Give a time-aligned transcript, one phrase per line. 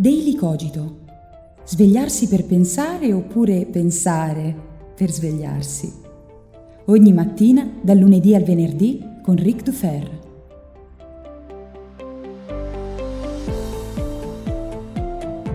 [0.00, 1.00] Daily Cogito.
[1.62, 4.56] Svegliarsi per pensare oppure pensare
[4.96, 5.92] per svegliarsi.
[6.86, 10.20] Ogni mattina, dal lunedì al venerdì, con Ric Dufer.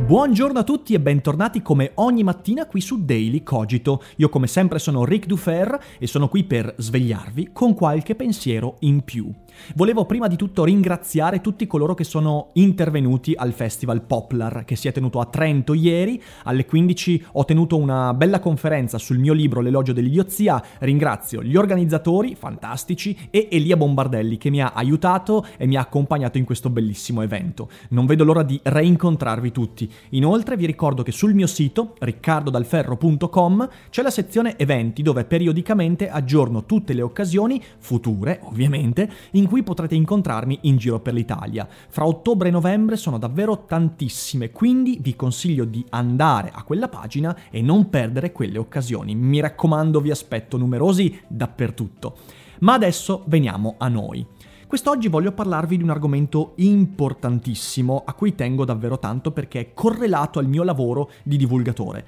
[0.05, 4.04] Buongiorno a tutti e bentornati come ogni mattina qui su Daily Cogito.
[4.18, 9.02] Io come sempre sono Ric Dufer e sono qui per svegliarvi con qualche pensiero in
[9.02, 9.27] più.
[9.76, 14.88] Volevo prima di tutto ringraziare tutti coloro che sono intervenuti al Festival Poplar che si
[14.88, 16.21] è tenuto a Trento ieri.
[16.43, 20.63] Alle 15 ho tenuto una bella conferenza sul mio libro L'elogio dell'idiozia.
[20.79, 26.38] Ringrazio gli organizzatori, fantastici, e Elia Bombardelli che mi ha aiutato e mi ha accompagnato
[26.38, 27.70] in questo bellissimo evento.
[27.90, 29.91] Non vedo l'ora di reincontrarvi tutti.
[30.10, 36.66] Inoltre vi ricordo che sul mio sito riccardodalferro.com c'è la sezione eventi dove periodicamente aggiorno
[36.66, 41.68] tutte le occasioni, future ovviamente, in cui potrete incontrarmi in giro per l'Italia.
[41.90, 47.35] Fra ottobre e novembre sono davvero tantissime, quindi vi consiglio di andare a quella pagina
[47.49, 49.16] e non perdere quelle occasioni.
[49.16, 52.18] Mi raccomando, vi aspetto numerosi dappertutto.
[52.60, 54.26] Ma adesso veniamo a noi.
[54.68, 60.40] Quest'oggi voglio parlarvi di un argomento importantissimo a cui tengo davvero tanto perché è correlato
[60.40, 62.05] al mio lavoro di divulgatore.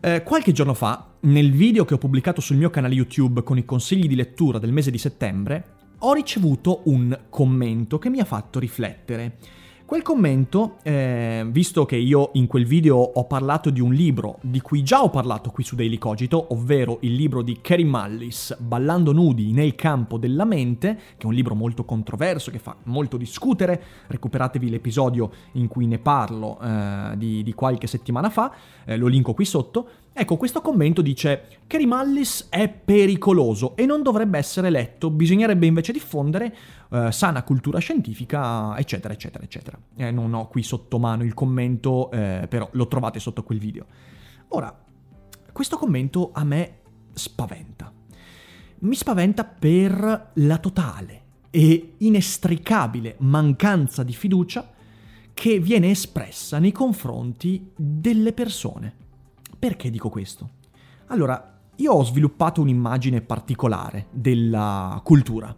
[0.00, 3.64] Eh, qualche giorno fa, nel video che ho pubblicato sul mio canale YouTube con i
[3.64, 8.58] consigli di lettura del mese di settembre, ho ricevuto un commento che mi ha fatto
[8.58, 9.38] riflettere.
[9.86, 14.60] Quel commento, eh, visto che io in quel video ho parlato di un libro di
[14.60, 19.12] cui già ho parlato qui su Daily Cogito, ovvero il libro di Kerry Mullis, Ballando
[19.12, 23.80] nudi nel campo della mente, che è un libro molto controverso, che fa molto discutere,
[24.08, 28.52] recuperatevi l'episodio in cui ne parlo eh, di, di, qualche settimana fa,
[28.86, 34.02] eh, lo linko qui sotto, Ecco, questo commento dice Kerry Mullis è pericoloso e non
[34.02, 36.56] dovrebbe essere letto, bisognerebbe invece diffondere
[36.90, 39.78] eh, sana cultura scientifica, eccetera, eccetera, eccetera.
[39.94, 43.84] Eh, non ho qui sotto mano il commento, eh, però lo trovate sotto quel video.
[44.48, 44.74] Ora,
[45.52, 46.78] questo commento a me
[47.12, 47.92] spaventa.
[48.78, 54.72] Mi spaventa per la totale e inestricabile mancanza di fiducia
[55.34, 59.04] che viene espressa nei confronti delle persone.
[59.58, 60.50] Perché dico questo?
[61.06, 65.54] Allora, io ho sviluppato un'immagine particolare della cultura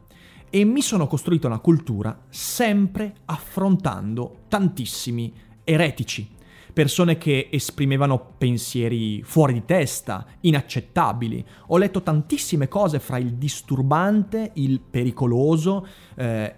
[0.50, 5.32] e mi sono costruito una cultura sempre affrontando tantissimi
[5.62, 6.28] eretici,
[6.72, 11.44] persone che esprimevano pensieri fuori di testa, inaccettabili.
[11.68, 16.56] Ho letto tantissime cose fra il disturbante, il pericoloso eh,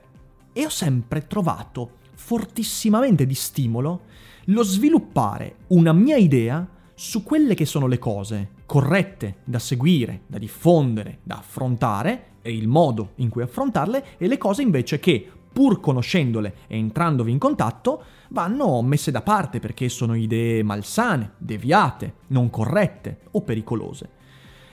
[0.53, 4.03] e ho sempre trovato fortissimamente di stimolo
[4.47, 6.67] lo sviluppare una mia idea
[7.03, 12.69] su quelle che sono le cose corrette da seguire, da diffondere, da affrontare e il
[12.69, 18.03] modo in cui affrontarle e le cose invece che, pur conoscendole e entrandovi in contatto,
[18.29, 24.11] vanno messe da parte perché sono idee malsane, deviate, non corrette o pericolose.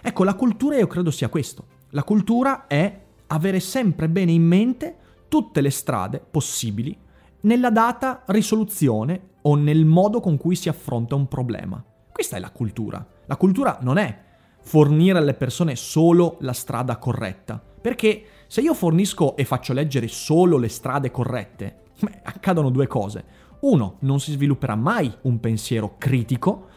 [0.01, 1.63] Ecco, la cultura io credo sia questo.
[1.91, 4.97] La cultura è avere sempre bene in mente
[5.29, 6.93] tutte le strade possibili
[7.41, 11.81] nella data risoluzione o nel modo con cui si affronta un problema.
[12.17, 13.05] Questa è la cultura.
[13.27, 14.23] La cultura non è
[14.61, 20.57] fornire alle persone solo la strada corretta, perché se io fornisco e faccio leggere solo
[20.57, 23.23] le strade corrette, beh, accadono due cose.
[23.59, 26.69] Uno, non si svilupperà mai un pensiero critico,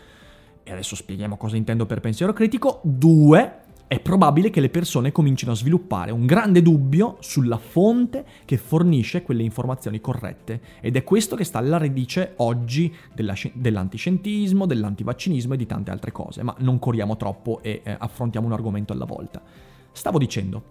[0.62, 2.80] e adesso spieghiamo cosa intendo per pensiero critico.
[2.82, 8.56] Due, è probabile che le persone comincino a sviluppare un grande dubbio sulla fonte che
[8.56, 10.60] fornisce quelle informazioni corrette.
[10.80, 16.12] Ed è questo che sta alla radice oggi della, dell'antiscientismo, dell'antivaccinismo e di tante altre
[16.12, 16.44] cose.
[16.44, 19.42] Ma non corriamo troppo e eh, affrontiamo un argomento alla volta.
[19.90, 20.62] Stavo dicendo,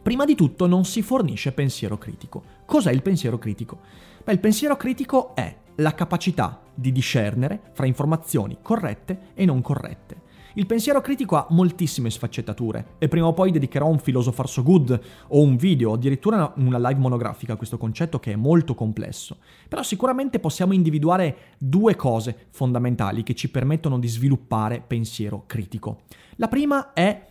[0.00, 2.42] prima di tutto non si fornisce pensiero critico.
[2.64, 3.80] Cos'è il pensiero critico?
[4.24, 10.30] Beh, il pensiero critico è la capacità di discernere fra informazioni corrette e non corrette
[10.54, 15.00] il pensiero critico ha moltissime sfaccettature e prima o poi dedicherò un filosofar so good
[15.28, 19.38] o un video, addirittura una live monografica a questo concetto che è molto complesso.
[19.68, 26.02] Però sicuramente possiamo individuare due cose fondamentali che ci permettono di sviluppare pensiero critico.
[26.36, 27.30] La prima è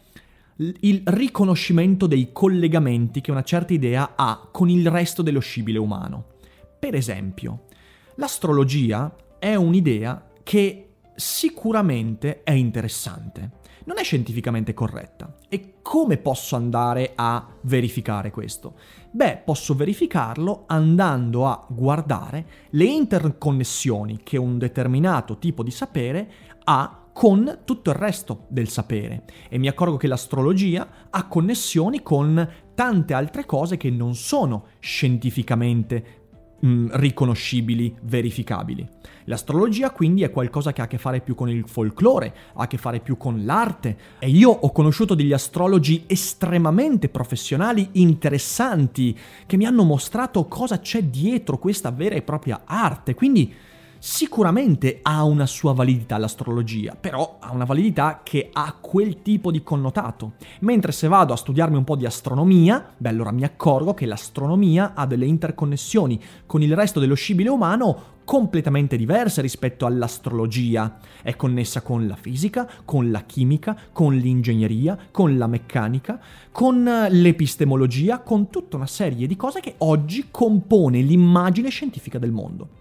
[0.56, 6.26] il riconoscimento dei collegamenti che una certa idea ha con il resto dello scibile umano.
[6.80, 7.66] Per esempio,
[8.16, 10.91] l'astrologia è un'idea che
[11.22, 13.52] sicuramente è interessante,
[13.86, 15.38] non è scientificamente corretta.
[15.48, 18.74] E come posso andare a verificare questo?
[19.12, 26.32] Beh, posso verificarlo andando a guardare le interconnessioni che un determinato tipo di sapere
[26.64, 32.50] ha con tutto il resto del sapere e mi accorgo che l'astrologia ha connessioni con
[32.74, 36.21] tante altre cose che non sono scientificamente
[36.62, 38.88] mh, mm, riconoscibili, verificabili.
[39.26, 42.68] L'astrologia quindi è qualcosa che ha a che fare più con il folklore, ha a
[42.68, 49.58] che fare più con l'arte e io ho conosciuto degli astrologi estremamente professionali, interessanti, che
[49.58, 53.54] mi hanno mostrato cosa c'è dietro questa vera e propria arte, quindi
[54.04, 59.62] Sicuramente ha una sua validità l'astrologia, però ha una validità che ha quel tipo di
[59.62, 60.32] connotato.
[60.62, 64.94] Mentre se vado a studiarmi un po' di astronomia, beh allora mi accorgo che l'astronomia
[64.96, 70.98] ha delle interconnessioni con il resto dello scibile umano completamente diverse rispetto all'astrologia.
[71.22, 76.20] È connessa con la fisica, con la chimica, con l'ingegneria, con la meccanica,
[76.52, 82.81] con l'epistemologia, con tutta una serie di cose che oggi compone l'immagine scientifica del mondo.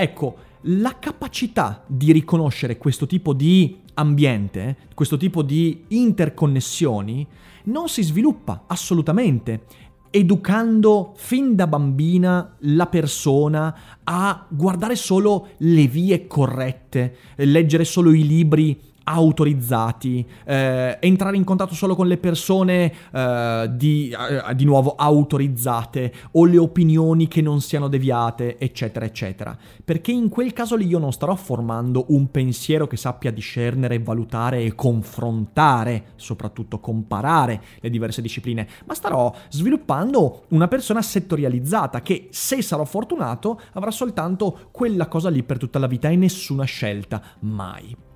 [0.00, 7.26] Ecco, la capacità di riconoscere questo tipo di ambiente, questo tipo di interconnessioni,
[7.64, 9.62] non si sviluppa assolutamente
[10.10, 18.24] educando fin da bambina la persona a guardare solo le vie corrette, leggere solo i
[18.24, 24.94] libri autorizzati, eh, entrare in contatto solo con le persone eh, di, eh, di, nuovo
[24.96, 29.56] autorizzate o le opinioni che non siano deviate, eccetera, eccetera.
[29.82, 34.62] Perché in quel caso lì io non starò formando un pensiero che sappia discernere, valutare
[34.62, 42.60] e confrontare, soprattutto comparare le diverse discipline, ma starò sviluppando una persona settorializzata che, se
[42.60, 48.07] sarò fortunato, avrà soltanto quella cosa lì per tutta la vita e nessuna scelta, mai.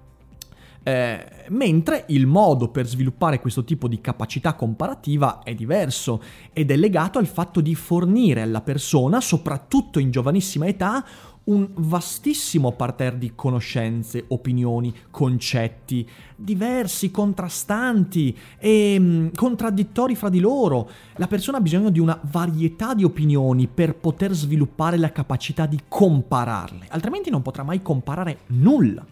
[0.85, 6.21] Eh, mentre il modo per sviluppare questo tipo di capacità comparativa è diverso
[6.53, 11.05] ed è legato al fatto di fornire alla persona, soprattutto in giovanissima età,
[11.45, 20.39] un vastissimo parterre di conoscenze, opinioni, concetti, diversi, contrastanti e mh, mm, contraddittori fra di
[20.39, 20.89] loro.
[21.17, 25.81] La persona ha bisogno di una varietà di opinioni per poter sviluppare la capacità di
[25.89, 29.05] compararle, altrimenti non potrà mai comparare nulla.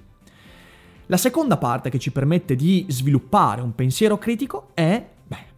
[1.11, 5.05] La seconda parte che ci permette di sviluppare un pensiero critico è,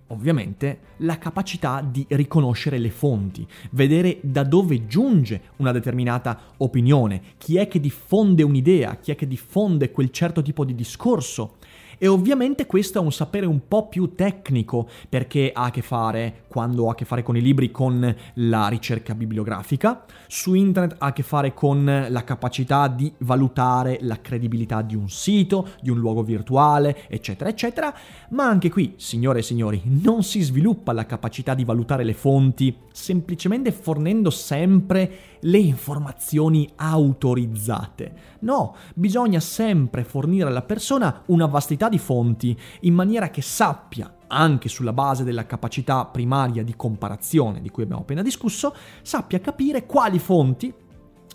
[0.07, 7.59] ovviamente, la capacità di riconoscere le fonti, vedere da dove giunge una determinata opinione, chi
[7.59, 11.57] è che diffonde un'idea, chi è che diffonde quel certo tipo di discorso
[12.03, 16.47] e ovviamente questo è un sapere un po' più tecnico perché ha a che fare,
[16.49, 21.07] quando ha a che fare con i libri, con la ricerca bibliografica, su internet ha
[21.07, 26.01] a che fare con la capacità di valutare la credibilità di un sito, di un
[26.01, 27.95] luogo virtuale, eccetera, eccetera,
[28.31, 32.77] ma anche qui, signore e signori, non si sviluppa la capacità di valutare le fonti
[32.93, 35.11] semplicemente fornendo sempre
[35.43, 38.15] le informazioni autorizzate.
[38.41, 44.69] No, bisogna sempre fornire alla persona una vastità di fonti in maniera che sappia anche
[44.69, 50.19] sulla base della capacità primaria di comparazione di cui abbiamo appena discusso, sappia capire quali
[50.19, 50.73] fonti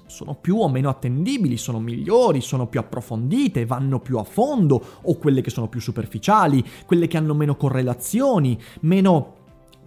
[0.07, 5.17] sono più o meno attendibili, sono migliori, sono più approfondite, vanno più a fondo, o
[5.17, 9.35] quelle che sono più superficiali, quelle che hanno meno correlazioni, meno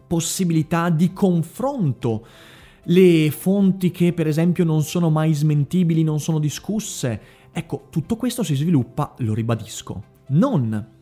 [0.06, 2.26] possibilità di confronto
[2.84, 7.20] le fonti che per esempio non sono mai smentibili, non sono discusse.
[7.52, 10.98] Ecco, tutto questo si sviluppa, lo ribadisco, non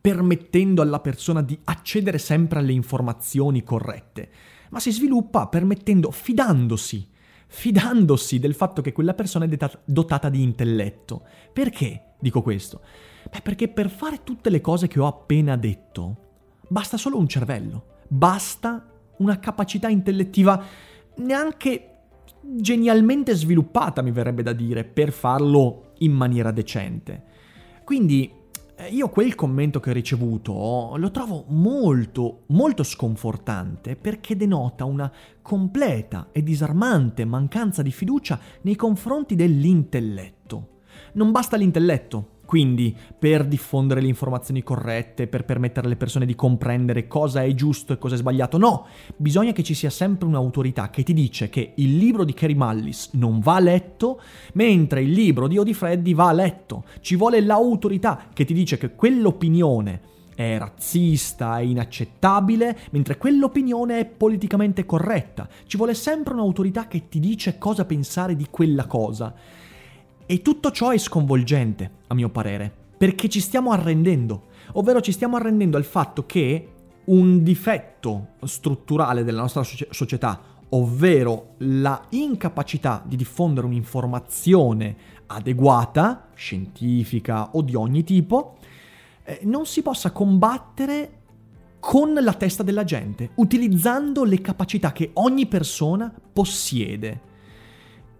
[0.00, 4.30] permettendo alla persona di accedere sempre alle informazioni corrette,
[4.70, 7.06] ma si sviluppa permettendo, fidandosi,
[7.46, 11.24] fidandosi del fatto che quella persona è dotata di intelletto.
[11.52, 12.80] Perché dico questo?
[13.30, 16.16] Beh, perché per fare tutte le cose che ho appena detto,
[16.68, 18.86] basta solo un cervello, basta
[19.18, 20.62] una capacità intellettiva
[21.16, 21.88] neanche
[22.40, 27.24] genialmente sviluppata, mi verrebbe da dire, per farlo in maniera decente.
[27.84, 28.30] Quindi
[28.76, 35.10] eh, io quel commento che ho ricevuto lo trovo molto, molto sconfortante perché denota una
[35.42, 40.76] completa e disarmante mancanza di fiducia nei confronti dell'intelletto.
[41.14, 47.06] Non basta l'intelletto, quindi, per diffondere le informazioni corrette, per permettere alle persone di comprendere
[47.06, 48.86] cosa è giusto e cosa è sbagliato, no,
[49.18, 53.10] bisogna che ci sia sempre un'autorità che ti dice che il libro di Kerry Mullis
[53.12, 54.18] non va letto,
[54.54, 56.84] mentre il libro di Odifreddi va letto.
[57.00, 60.00] Ci vuole l'autorità che ti dice che quell'opinione
[60.34, 65.46] è razzista, è inaccettabile, mentre quell'opinione è politicamente corretta.
[65.66, 69.34] Ci vuole sempre un'autorità che ti dice cosa pensare di quella cosa.
[70.30, 75.36] E tutto ciò è sconvolgente, a mio parere, perché ci stiamo arrendendo, ovvero ci stiamo
[75.36, 76.68] arrendendo al fatto che
[77.06, 84.96] un difetto strutturale della nostra società, ovvero la incapacità di diffondere un'informazione
[85.28, 88.58] adeguata, scientifica o di ogni tipo,
[89.24, 91.20] eh, non si possa combattere
[91.80, 97.27] con la testa della gente, utilizzando le capacità che ogni persona possiede.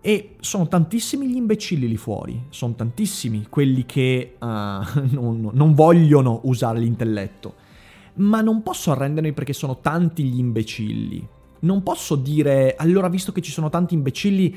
[0.08, 6.40] E sono tantissimi gli imbecilli lì fuori, sono tantissimi quelli che uh, non, non vogliono
[6.44, 7.54] usare l'intelletto.
[8.14, 11.28] Ma non posso arrendermi perché sono tanti gli imbecilli.
[11.60, 14.56] Non posso dire, allora visto che ci sono tanti imbecilli,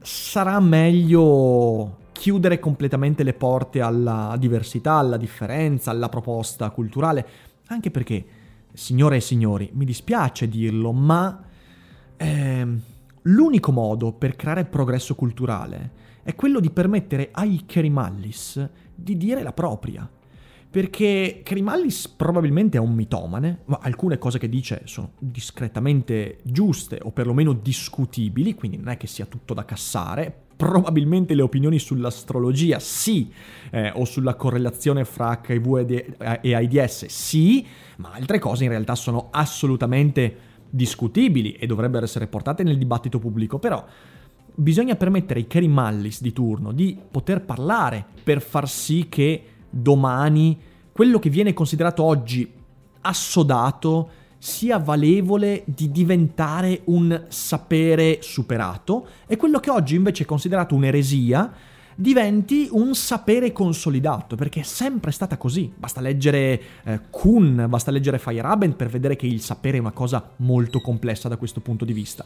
[0.00, 7.26] sarà meglio chiudere completamente le porte alla diversità, alla differenza, alla proposta culturale,
[7.66, 8.24] anche perché,
[8.72, 11.42] signore e signori, mi dispiace dirlo, ma
[12.16, 12.92] eh,
[13.24, 19.52] l'unico modo per creare progresso culturale è quello di permettere ai Kerimallis di dire la
[19.52, 20.08] propria.
[20.70, 27.12] Perché Kerimallis probabilmente è un mitomane, ma alcune cose che dice sono discretamente giuste o
[27.12, 33.30] perlomeno discutibili, quindi non è che sia tutto da cassare, probabilmente le opinioni sull'astrologia sì,
[33.70, 36.04] eh, o sulla correlazione fra HIV
[36.40, 37.64] e AIDS sì,
[37.98, 43.60] ma altre cose in realtà sono assolutamente discutibili e dovrebbero essere portate nel dibattito pubblico,
[43.60, 43.84] però
[44.56, 50.58] bisogna permettere ai Kerry Mallis di turno di poter parlare per far sì che domani
[50.90, 52.50] quello che viene considerato oggi
[53.02, 60.74] assodato sia valevole di diventare un sapere superato e quello che oggi invece è considerato
[60.74, 61.52] un'eresia
[61.94, 65.72] diventi un sapere consolidato, perché è sempre stata così.
[65.74, 70.30] Basta leggere eh, Kuhn, basta leggere Feyerabend per vedere che il sapere è una cosa
[70.36, 72.24] molto complessa da questo punto di vista.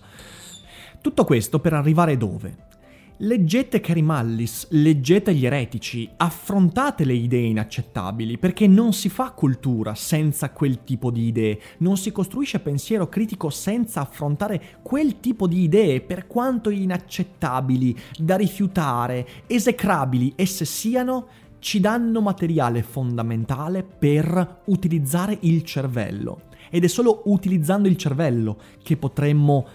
[1.00, 2.76] Tutto questo per arrivare dove?
[3.20, 10.50] Leggete Carimallis, leggete gli eretici, affrontate le idee inaccettabili, perché non si fa cultura senza
[10.50, 16.00] quel tipo di idee, non si costruisce pensiero critico senza affrontare quel tipo di idee,
[16.00, 20.34] per quanto inaccettabili, da rifiutare, esecrabili.
[20.36, 21.26] Esse siano,
[21.58, 26.42] ci danno materiale fondamentale per utilizzare il cervello.
[26.70, 29.66] Ed è solo utilizzando il cervello che potremmo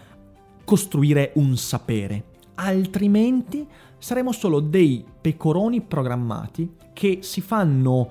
[0.63, 3.67] costruire un sapere altrimenti
[3.97, 8.09] saremo solo dei pecoroni programmati che si fanno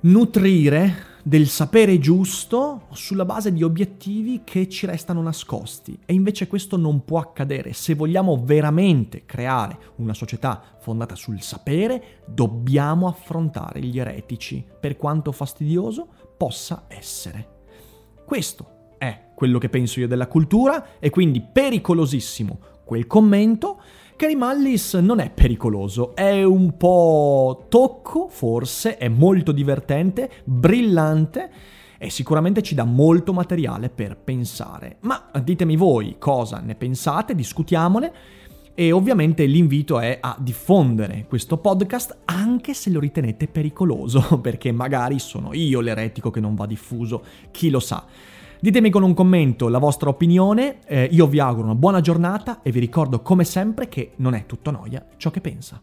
[0.00, 6.76] nutrire del sapere giusto sulla base di obiettivi che ci restano nascosti e invece questo
[6.76, 7.72] non può accadere.
[7.72, 15.30] Se vogliamo veramente creare una società fondata sul sapere, dobbiamo affrontare gli eretici, per quanto
[15.30, 17.60] fastidioso possa essere.
[18.24, 23.80] Questo è quello che penso io della cultura e quindi pericolosissimo quel commento,
[24.16, 31.50] Kerry Mallis non è pericoloso, è un po' tocco, forse, è molto divertente, brillante
[31.98, 34.96] e sicuramente ci dà molto materiale per pensare.
[35.00, 38.12] Ma ditemi voi cosa ne pensate, discutiamone.
[38.74, 45.18] E ovviamente l'invito è a diffondere questo podcast anche se lo ritenete pericoloso, perché magari
[45.18, 48.04] sono io l'eretico che non va diffuso, chi lo sa.
[48.62, 52.70] Ditemi con un commento la vostra opinione, eh, io vi auguro una buona giornata e
[52.70, 55.82] vi ricordo come sempre che non è tutto noia ciò che pensa.